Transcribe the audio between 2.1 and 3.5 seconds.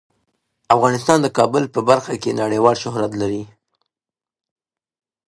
کې نړیوال شهرت لري.